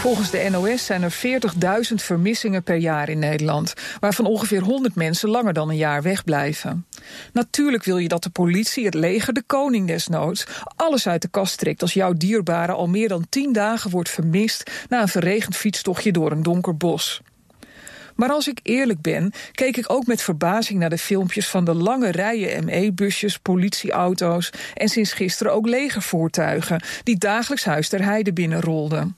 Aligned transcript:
Volgens 0.00 0.30
de 0.30 0.48
NOS 0.50 0.84
zijn 0.84 1.02
er 1.02 1.14
40.000 1.90 1.94
vermissingen 1.94 2.62
per 2.62 2.76
jaar 2.76 3.08
in 3.08 3.18
Nederland, 3.18 3.74
waarvan 3.98 4.26
ongeveer 4.26 4.60
100 4.60 4.94
mensen 4.94 5.28
langer 5.28 5.52
dan 5.52 5.68
een 5.68 5.76
jaar 5.76 6.02
wegblijven. 6.02 6.86
Natuurlijk 7.32 7.84
wil 7.84 7.98
je 7.98 8.08
dat 8.08 8.22
de 8.22 8.30
politie, 8.30 8.84
het 8.84 8.94
leger, 8.94 9.32
de 9.32 9.42
koning 9.46 9.86
desnoods, 9.86 10.46
alles 10.76 11.08
uit 11.08 11.22
de 11.22 11.28
kast 11.28 11.58
trekt 11.58 11.82
als 11.82 11.92
jouw 11.92 12.12
dierbare 12.12 12.72
al 12.72 12.86
meer 12.86 13.08
dan 13.08 13.26
10 13.28 13.52
dagen 13.52 13.90
wordt 13.90 14.08
vermist 14.08 14.70
na 14.88 15.00
een 15.00 15.08
verregend 15.08 15.56
fietstochtje 15.56 16.12
door 16.12 16.32
een 16.32 16.42
donker 16.42 16.76
bos. 16.76 17.20
Maar 18.14 18.30
als 18.30 18.48
ik 18.48 18.60
eerlijk 18.62 19.00
ben, 19.00 19.32
keek 19.52 19.76
ik 19.76 19.92
ook 19.92 20.06
met 20.06 20.22
verbazing 20.22 20.78
naar 20.78 20.90
de 20.90 20.98
filmpjes 20.98 21.48
van 21.48 21.64
de 21.64 21.74
lange 21.74 22.10
rijen 22.10 22.64
ME-busjes, 22.64 23.38
politieauto's 23.38 24.50
en 24.74 24.88
sinds 24.88 25.12
gisteren 25.12 25.52
ook 25.52 25.66
legervoertuigen 25.66 26.82
die 27.02 27.18
dagelijks 27.18 27.64
Huis 27.64 27.88
ter 27.88 28.04
Heide 28.04 28.32
binnenrolden. 28.32 29.14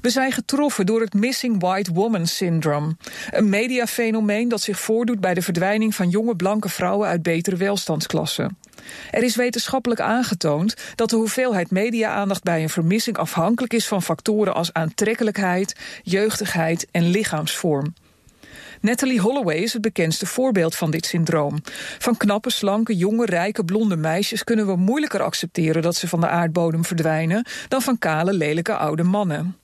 We 0.00 0.10
zijn 0.10 0.32
getroffen 0.32 0.86
door 0.86 1.00
het 1.00 1.14
Missing 1.14 1.60
White 1.60 1.92
Woman 1.92 2.26
Syndrome. 2.26 2.96
Een 3.30 3.48
mediafenomeen 3.48 4.48
dat 4.48 4.60
zich 4.60 4.80
voordoet 4.80 5.20
bij 5.20 5.34
de 5.34 5.42
verdwijning 5.42 5.94
van 5.94 6.08
jonge 6.08 6.36
blanke 6.36 6.68
vrouwen 6.68 7.08
uit 7.08 7.22
betere 7.22 7.56
welstandsklassen. 7.56 8.58
Er 9.10 9.22
is 9.22 9.36
wetenschappelijk 9.36 10.00
aangetoond 10.00 10.74
dat 10.94 11.10
de 11.10 11.16
hoeveelheid 11.16 11.70
media-aandacht 11.70 12.42
bij 12.42 12.62
een 12.62 12.68
vermissing 12.68 13.16
afhankelijk 13.16 13.72
is 13.72 13.86
van 13.86 14.02
factoren 14.02 14.54
als 14.54 14.72
aantrekkelijkheid, 14.72 15.76
jeugdigheid 16.02 16.86
en 16.90 17.10
lichaamsvorm. 17.10 17.94
Natalie 18.80 19.20
Holloway 19.20 19.56
is 19.56 19.72
het 19.72 19.82
bekendste 19.82 20.26
voorbeeld 20.26 20.76
van 20.76 20.90
dit 20.90 21.06
syndroom. 21.06 21.62
Van 21.98 22.16
knappe, 22.16 22.50
slanke, 22.50 22.96
jonge, 22.96 23.26
rijke, 23.26 23.64
blonde 23.64 23.96
meisjes 23.96 24.44
kunnen 24.44 24.66
we 24.66 24.76
moeilijker 24.76 25.22
accepteren 25.22 25.82
dat 25.82 25.96
ze 25.96 26.08
van 26.08 26.20
de 26.20 26.28
aardbodem 26.28 26.84
verdwijnen 26.84 27.46
dan 27.68 27.82
van 27.82 27.98
kale, 27.98 28.32
lelijke 28.32 28.76
oude 28.76 29.02
mannen. 29.02 29.57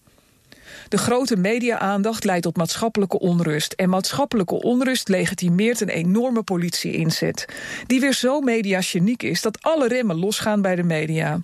De 0.88 0.98
grote 0.98 1.36
media-aandacht 1.36 2.24
leidt 2.24 2.42
tot 2.42 2.56
maatschappelijke 2.56 3.18
onrust. 3.18 3.72
En 3.72 3.88
maatschappelijke 3.88 4.62
onrust 4.62 5.08
legitimeert 5.08 5.80
een 5.80 5.88
enorme 5.88 6.42
politie-inzet. 6.42 7.44
Die 7.86 8.00
weer 8.00 8.14
zo 8.14 8.40
mediageniek 8.40 9.22
is 9.22 9.42
dat 9.42 9.62
alle 9.62 9.88
remmen 9.88 10.18
losgaan 10.18 10.62
bij 10.62 10.74
de 10.74 10.82
media. 10.82 11.40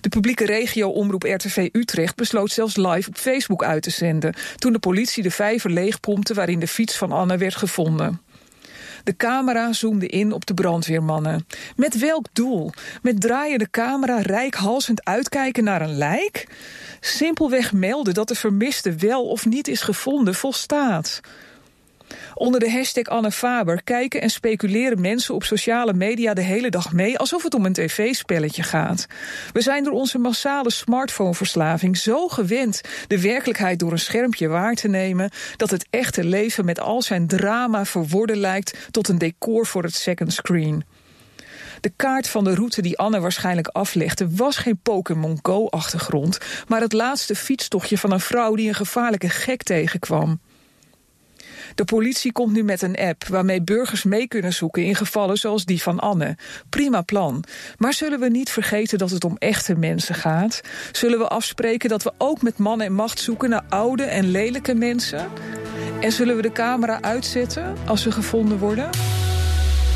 De 0.00 0.08
publieke 0.08 0.46
regio-omroep 0.46 1.22
RTV 1.22 1.68
Utrecht 1.72 2.16
besloot 2.16 2.50
zelfs 2.50 2.76
live 2.76 3.08
op 3.08 3.16
Facebook 3.16 3.64
uit 3.64 3.82
te 3.82 3.90
zenden. 3.90 4.34
toen 4.56 4.72
de 4.72 4.78
politie 4.78 5.22
de 5.22 5.30
vijver 5.30 5.70
leegpompte 5.70 6.34
waarin 6.34 6.60
de 6.60 6.68
fiets 6.68 6.96
van 6.96 7.12
Anne 7.12 7.36
werd 7.36 7.54
gevonden. 7.54 8.20
De 9.04 9.16
camera 9.16 9.72
zoomde 9.72 10.06
in 10.06 10.32
op 10.32 10.46
de 10.46 10.54
brandweermannen. 10.54 11.46
Met 11.76 11.98
welk 11.98 12.26
doel? 12.32 12.72
Met 13.02 13.20
draaiende 13.20 13.70
camera 13.70 14.18
rijkhalsend 14.18 15.04
uitkijken 15.04 15.64
naar 15.64 15.82
een 15.82 15.96
lijk? 15.96 16.46
Simpelweg 17.00 17.72
melden 17.72 18.14
dat 18.14 18.28
de 18.28 18.34
vermiste 18.34 18.94
wel 18.94 19.28
of 19.28 19.46
niet 19.46 19.68
is 19.68 19.80
gevonden 19.80 20.34
volstaat. 20.34 21.20
Onder 22.34 22.60
de 22.60 22.70
hashtag 22.70 23.04
Anne 23.04 23.30
Faber 23.30 23.82
kijken 23.82 24.20
en 24.20 24.30
speculeren 24.30 25.00
mensen 25.00 25.34
op 25.34 25.44
sociale 25.44 25.92
media 25.92 26.34
de 26.34 26.40
hele 26.40 26.70
dag 26.70 26.92
mee 26.92 27.18
alsof 27.18 27.42
het 27.42 27.54
om 27.54 27.64
een 27.64 27.72
tv-spelletje 27.72 28.62
gaat. 28.62 29.06
We 29.52 29.60
zijn 29.60 29.84
door 29.84 29.92
onze 29.92 30.18
massale 30.18 30.70
smartphoneverslaving 30.70 31.96
zo 31.96 32.28
gewend 32.28 32.80
de 33.06 33.20
werkelijkheid 33.20 33.78
door 33.78 33.92
een 33.92 33.98
schermpje 33.98 34.48
waar 34.48 34.74
te 34.74 34.88
nemen 34.88 35.30
dat 35.56 35.70
het 35.70 35.86
echte 35.90 36.24
leven 36.24 36.64
met 36.64 36.80
al 36.80 37.02
zijn 37.02 37.26
drama 37.26 37.84
verworden 37.84 38.36
lijkt 38.36 38.78
tot 38.90 39.08
een 39.08 39.18
decor 39.18 39.66
voor 39.66 39.82
het 39.82 39.94
second 39.94 40.32
screen. 40.32 40.84
De 41.80 41.92
kaart 41.96 42.28
van 42.28 42.44
de 42.44 42.54
route 42.54 42.82
die 42.82 42.98
Anne 42.98 43.20
waarschijnlijk 43.20 43.68
aflegde 43.68 44.36
was 44.36 44.56
geen 44.56 44.78
Pokémon 44.82 45.38
Go-achtergrond, 45.42 46.38
maar 46.68 46.80
het 46.80 46.92
laatste 46.92 47.34
fietstochtje 47.34 47.98
van 47.98 48.12
een 48.12 48.20
vrouw 48.20 48.54
die 48.54 48.68
een 48.68 48.74
gevaarlijke 48.74 49.28
gek 49.28 49.62
tegenkwam. 49.62 50.40
De 51.74 51.84
politie 51.84 52.32
komt 52.32 52.52
nu 52.52 52.62
met 52.62 52.82
een 52.82 52.96
app 52.96 53.26
waarmee 53.26 53.62
burgers 53.62 54.02
mee 54.02 54.28
kunnen 54.28 54.52
zoeken 54.52 54.84
in 54.84 54.94
gevallen 54.94 55.36
zoals 55.36 55.64
die 55.64 55.82
van 55.82 55.98
Anne. 55.98 56.36
Prima 56.68 57.02
plan. 57.02 57.44
Maar 57.78 57.92
zullen 57.92 58.20
we 58.20 58.28
niet 58.28 58.50
vergeten 58.50 58.98
dat 58.98 59.10
het 59.10 59.24
om 59.24 59.36
echte 59.38 59.74
mensen 59.74 60.14
gaat? 60.14 60.60
Zullen 60.92 61.18
we 61.18 61.28
afspreken 61.28 61.88
dat 61.88 62.02
we 62.02 62.12
ook 62.18 62.42
met 62.42 62.58
man 62.58 62.80
en 62.80 62.92
macht 62.92 63.18
zoeken 63.18 63.50
naar 63.50 63.64
oude 63.68 64.02
en 64.02 64.30
lelijke 64.30 64.74
mensen? 64.74 65.28
En 66.00 66.12
zullen 66.12 66.36
we 66.36 66.42
de 66.42 66.52
camera 66.52 67.02
uitzetten 67.02 67.76
als 67.86 68.02
ze 68.02 68.12
gevonden 68.12 68.58
worden? 68.58 68.90